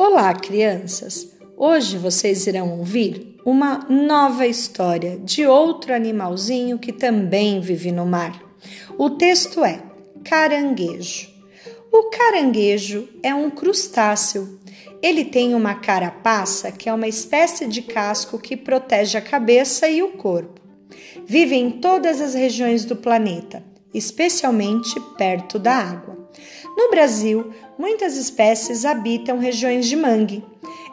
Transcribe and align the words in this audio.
Olá, 0.00 0.32
crianças! 0.32 1.32
Hoje 1.56 1.98
vocês 1.98 2.46
irão 2.46 2.78
ouvir 2.78 3.34
uma 3.44 3.84
nova 3.90 4.46
história 4.46 5.18
de 5.18 5.44
outro 5.44 5.92
animalzinho 5.92 6.78
que 6.78 6.92
também 6.92 7.60
vive 7.60 7.90
no 7.90 8.06
mar. 8.06 8.40
O 8.96 9.10
texto 9.10 9.64
é 9.64 9.82
Caranguejo. 10.22 11.28
O 11.90 12.10
caranguejo 12.10 13.08
é 13.24 13.34
um 13.34 13.50
crustáceo. 13.50 14.60
Ele 15.02 15.24
tem 15.24 15.52
uma 15.52 15.74
carapaça, 15.74 16.70
que 16.70 16.88
é 16.88 16.94
uma 16.94 17.08
espécie 17.08 17.66
de 17.66 17.82
casco 17.82 18.38
que 18.38 18.56
protege 18.56 19.18
a 19.18 19.20
cabeça 19.20 19.88
e 19.88 20.00
o 20.00 20.12
corpo. 20.12 20.60
Vive 21.26 21.56
em 21.56 21.72
todas 21.72 22.20
as 22.20 22.34
regiões 22.34 22.84
do 22.84 22.94
planeta, 22.94 23.64
especialmente 23.92 24.94
perto 25.16 25.58
da 25.58 25.74
água. 25.74 26.17
No 26.76 26.90
Brasil, 26.90 27.52
muitas 27.78 28.16
espécies 28.16 28.84
habitam 28.84 29.38
regiões 29.38 29.86
de 29.86 29.96
mangue. 29.96 30.44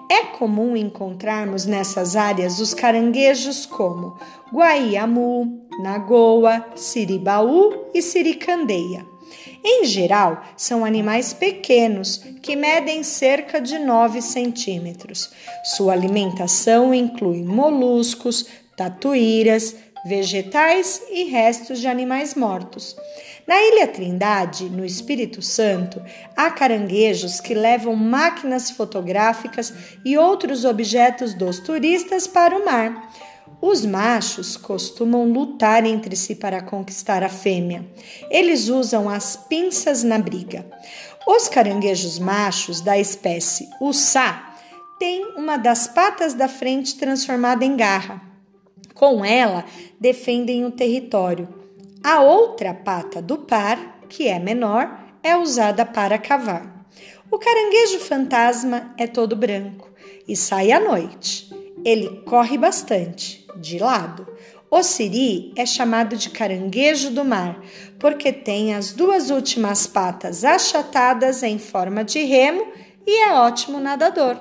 É 0.09 0.23
comum 0.37 0.77
encontrarmos 0.77 1.65
nessas 1.65 2.15
áreas 2.15 2.59
os 2.59 2.73
caranguejos 2.73 3.65
como 3.65 4.17
guaiamu, 4.53 5.67
nagoa, 5.81 6.65
siribaú 6.75 7.87
e 7.93 8.01
siricandeia. 8.01 9.05
Em 9.63 9.83
geral, 9.85 10.43
são 10.55 10.85
animais 10.85 11.33
pequenos 11.33 12.17
que 12.43 12.55
medem 12.55 13.01
cerca 13.01 13.59
de 13.59 13.79
9 13.79 14.21
centímetros. 14.21 15.31
Sua 15.63 15.93
alimentação 15.93 16.93
inclui 16.93 17.43
moluscos, 17.43 18.45
tatuíras, 18.77 19.75
vegetais 20.05 21.01
e 21.09 21.23
restos 21.23 21.79
de 21.79 21.87
animais 21.87 22.35
mortos. 22.35 22.95
Na 23.47 23.61
Ilha 23.61 23.87
Trindade, 23.87 24.69
no 24.69 24.83
Espírito 24.83 25.39
Santo, 25.41 26.01
há 26.35 26.49
caranguejos 26.49 27.39
que 27.39 27.53
levam 27.53 27.95
máquinas 27.95 28.71
fotográficas 28.71 29.71
e 30.03 30.17
outros 30.17 30.65
objetos 30.65 31.35
dos 31.35 31.59
turistas 31.59 32.25
para 32.25 32.57
o 32.57 32.65
mar. 32.65 33.13
Os 33.61 33.85
machos 33.85 34.57
costumam 34.57 35.31
lutar 35.31 35.85
entre 35.85 36.15
si 36.15 36.35
para 36.35 36.61
conquistar 36.61 37.21
a 37.23 37.29
fêmea. 37.29 37.85
Eles 38.31 38.67
usam 38.67 39.07
as 39.07 39.35
pinças 39.35 40.03
na 40.03 40.17
briga. 40.17 40.65
Os 41.27 41.47
caranguejos 41.47 42.17
machos 42.17 42.81
da 42.81 42.97
espécie 42.97 43.69
Ussá 43.79 44.55
têm 44.97 45.33
uma 45.35 45.57
das 45.57 45.87
patas 45.87 46.33
da 46.33 46.47
frente 46.47 46.95
transformada 46.95 47.63
em 47.63 47.75
garra. 47.75 48.21
Com 48.95 49.23
ela, 49.23 49.65
defendem 49.99 50.65
o 50.65 50.71
território. 50.71 51.64
A 52.07 52.21
outra 52.21 52.71
pata 52.71 53.19
do 53.19 53.35
par, 53.35 53.97
que 54.07 54.27
é 54.27 54.37
menor, 54.37 54.95
é 55.23 55.35
usada 55.35 55.83
para 55.83 56.19
cavar. 56.19 56.85
O 57.31 57.39
caranguejo 57.39 57.97
fantasma 57.97 58.93
é 58.95 59.07
todo 59.07 59.35
branco 59.35 59.89
e 60.27 60.35
sai 60.35 60.71
à 60.71 60.79
noite. 60.79 61.49
Ele 61.83 62.21
corre 62.21 62.59
bastante 62.59 63.43
de 63.57 63.79
lado. 63.79 64.27
O 64.69 64.83
siri 64.83 65.51
é 65.55 65.65
chamado 65.65 66.15
de 66.15 66.29
caranguejo 66.29 67.09
do 67.09 67.25
mar 67.25 67.59
porque 67.97 68.31
tem 68.31 68.75
as 68.75 68.93
duas 68.93 69.31
últimas 69.31 69.87
patas 69.87 70.45
achatadas 70.45 71.41
em 71.41 71.57
forma 71.57 72.03
de 72.03 72.19
remo 72.19 72.67
e 73.03 73.23
é 73.23 73.33
ótimo 73.33 73.79
nadador. 73.79 74.37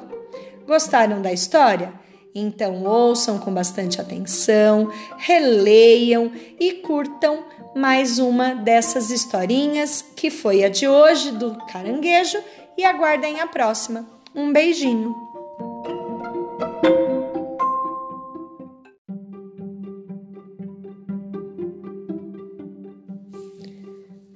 Gostaram 0.66 1.22
da 1.22 1.32
história? 1.32 2.04
Então 2.34 2.82
ouçam 2.82 3.38
com 3.38 3.54
bastante 3.54 4.00
atenção, 4.00 4.90
releiam 5.16 6.32
e 6.58 6.72
curtam 6.72 7.44
mais 7.74 8.18
uma 8.20 8.54
dessas 8.54 9.10
historinhas 9.10 10.04
que 10.14 10.30
foi 10.30 10.62
a 10.62 10.68
de 10.68 10.86
hoje 10.86 11.32
do 11.32 11.56
caranguejo 11.66 12.38
e 12.78 12.84
aguardem 12.84 13.40
a 13.40 13.46
próxima. 13.46 14.06
Um 14.34 14.52
beijinho! 14.52 15.14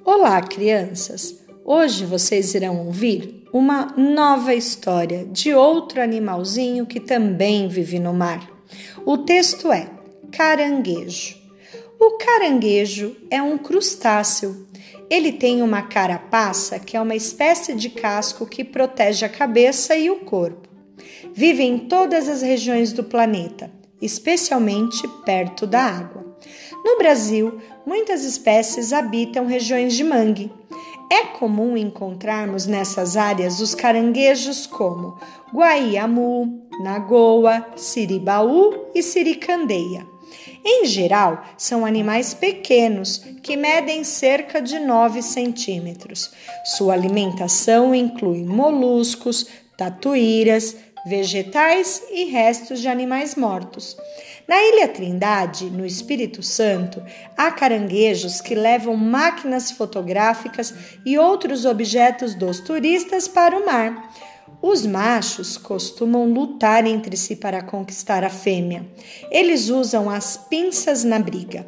Olá, 0.05 0.43
crianças! 0.43 1.38
Hoje 1.65 2.05
vocês 2.05 2.55
irão 2.55 2.87
ouvir 2.87 3.44
uma 3.53 3.94
nova 3.97 4.55
história 4.55 5.25
de 5.26 5.55
outro 5.55 6.03
animalzinho 6.03 6.87
que 6.87 6.99
também 6.99 7.69
vive 7.69 7.99
no 7.99 8.12
mar. 8.12 8.49
O 9.06 9.19
texto 9.19 9.70
é 9.70 9.88
Caranguejo. 10.32 11.38
O 12.00 12.12
caranguejo 12.12 13.16
é 13.28 13.42
um 13.42 13.59
crustáceo. 13.59 14.69
Ele 15.10 15.32
tem 15.32 15.62
uma 15.62 15.82
carapaça, 15.82 16.78
que 16.78 16.97
é 16.97 17.00
uma 17.00 17.16
espécie 17.16 17.75
de 17.75 17.91
casco 17.91 18.47
que 18.47 18.62
protege 18.62 19.26
a 19.26 19.28
cabeça 19.28 19.97
e 19.97 20.08
o 20.08 20.20
corpo. 20.20 20.69
Vive 21.34 21.64
em 21.64 21.76
todas 21.76 22.28
as 22.28 22.41
regiões 22.41 22.92
do 22.92 23.03
planeta, 23.03 23.69
especialmente 24.00 25.08
perto 25.25 25.66
da 25.66 25.82
água. 25.82 26.25
No 26.84 26.98
Brasil, 26.98 27.60
muitas 27.84 28.22
espécies 28.22 28.92
habitam 28.92 29.47
regiões 29.47 29.94
de 29.94 30.04
mangue. 30.04 30.53
É 31.10 31.25
comum 31.25 31.76
encontrarmos 31.76 32.66
nessas 32.66 33.16
áreas 33.16 33.60
os 33.60 33.75
caranguejos 33.75 34.66
como 34.66 35.19
guaiamu, 35.53 36.69
nagoa, 36.81 37.66
siribaú 37.75 38.91
e 38.94 39.03
siricandeia. 39.03 40.06
Em 40.64 40.84
geral, 40.86 41.44
são 41.56 41.84
animais 41.84 42.34
pequenos 42.34 43.19
que 43.42 43.56
medem 43.56 44.04
cerca 44.04 44.60
de 44.60 44.78
9 44.78 45.22
centímetros. 45.22 46.30
Sua 46.64 46.94
alimentação 46.94 47.94
inclui 47.94 48.44
moluscos, 48.44 49.46
tatuíras, 49.76 50.76
vegetais 51.06 52.02
e 52.10 52.24
restos 52.24 52.80
de 52.80 52.88
animais 52.88 53.34
mortos. 53.34 53.96
Na 54.46 54.56
Ilha 54.62 54.88
Trindade, 54.88 55.70
no 55.70 55.84
Espírito 55.84 56.42
Santo, 56.42 57.02
há 57.36 57.50
caranguejos 57.50 58.40
que 58.40 58.54
levam 58.54 58.96
máquinas 58.96 59.70
fotográficas 59.70 60.75
e 61.04 61.19
outros 61.19 61.64
objetos 61.64 62.34
dos 62.34 62.60
turistas 62.60 63.28
para 63.28 63.56
o 63.56 63.66
mar. 63.66 64.10
Os 64.60 64.84
machos 64.84 65.56
costumam 65.56 66.25
lutar 66.32 66.86
entre 66.86 67.16
si 67.16 67.36
para 67.36 67.62
conquistar 67.62 68.25
a 68.25 68.31
fêmea. 68.31 68.86
Eles 69.31 69.69
usam 69.69 70.10
as 70.10 70.36
pinças 70.36 71.04
na 71.04 71.19
briga. 71.19 71.66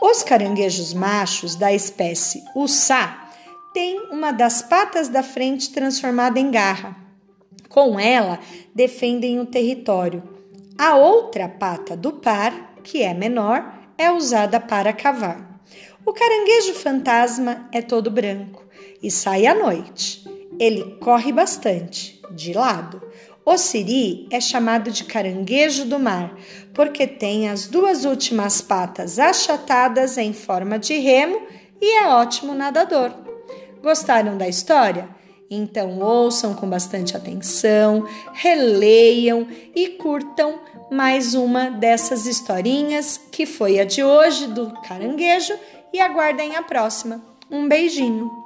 Os 0.00 0.22
caranguejos 0.22 0.94
machos 0.94 1.54
da 1.54 1.72
espécie 1.72 2.42
Ussá 2.56 3.30
têm 3.72 4.08
uma 4.10 4.32
das 4.32 4.62
patas 4.62 5.08
da 5.08 5.22
frente 5.22 5.72
transformada 5.72 6.38
em 6.40 6.50
garra. 6.50 6.96
Com 7.68 7.98
ela, 7.98 8.38
defendem 8.74 9.38
o 9.40 9.46
território. 9.46 10.22
A 10.78 10.96
outra 10.96 11.48
pata 11.48 11.96
do 11.96 12.12
par, 12.12 12.74
que 12.82 13.02
é 13.02 13.14
menor, 13.14 13.72
é 13.96 14.10
usada 14.10 14.58
para 14.58 14.92
cavar. 14.92 15.60
O 16.04 16.12
caranguejo 16.12 16.74
fantasma 16.74 17.68
é 17.70 17.80
todo 17.80 18.10
branco 18.10 18.64
e 19.02 19.10
sai 19.10 19.46
à 19.46 19.54
noite. 19.54 20.31
Ele 20.62 20.96
corre 21.00 21.32
bastante, 21.32 22.22
de 22.30 22.52
lado. 22.52 23.02
O 23.44 23.58
siri 23.58 24.28
é 24.30 24.40
chamado 24.40 24.92
de 24.92 25.02
caranguejo 25.02 25.84
do 25.84 25.98
mar 25.98 26.36
porque 26.72 27.04
tem 27.04 27.48
as 27.48 27.66
duas 27.66 28.04
últimas 28.04 28.60
patas 28.60 29.18
achatadas 29.18 30.16
em 30.16 30.32
forma 30.32 30.78
de 30.78 30.96
remo 30.98 31.42
e 31.80 31.98
é 31.98 32.06
ótimo 32.06 32.54
nadador. 32.54 33.10
Gostaram 33.82 34.38
da 34.38 34.46
história? 34.46 35.08
Então 35.50 35.98
ouçam 35.98 36.54
com 36.54 36.70
bastante 36.70 37.16
atenção, 37.16 38.06
releiam 38.32 39.48
e 39.74 39.88
curtam 39.88 40.60
mais 40.92 41.34
uma 41.34 41.70
dessas 41.70 42.24
historinhas 42.24 43.20
que 43.32 43.46
foi 43.46 43.80
a 43.80 43.84
de 43.84 44.04
hoje 44.04 44.46
do 44.46 44.72
caranguejo 44.82 45.54
e 45.92 45.98
aguardem 45.98 46.54
a 46.54 46.62
próxima. 46.62 47.20
Um 47.50 47.66
beijinho! 47.68 48.41